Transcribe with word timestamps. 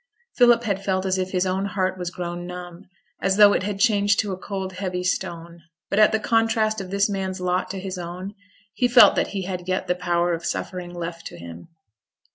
Philip 0.35 0.63
had 0.63 0.83
felt 0.83 1.05
as 1.05 1.19
if 1.19 1.29
his 1.29 1.45
own 1.45 1.63
heart 1.65 1.95
was 1.95 2.09
grown 2.09 2.47
numb, 2.47 2.75
and 2.77 2.85
as 3.21 3.37
though 3.37 3.53
it 3.53 3.61
had 3.61 3.79
changed 3.79 4.19
to 4.21 4.31
a 4.31 4.35
cold 4.35 4.73
heavy 4.73 5.03
stone. 5.03 5.61
But 5.91 5.99
at 5.99 6.11
the 6.11 6.19
contrast 6.19 6.81
of 6.81 6.89
this 6.89 7.07
man's 7.07 7.39
lot 7.39 7.69
to 7.69 7.79
his 7.79 7.99
own, 7.99 8.33
he 8.73 8.87
felt 8.87 9.15
that 9.15 9.27
he 9.27 9.43
had 9.43 9.67
yet 9.67 9.85
the 9.85 9.93
power 9.93 10.33
of 10.33 10.43
suffering 10.43 10.91
left 10.91 11.27
to 11.27 11.37
him. 11.37 11.67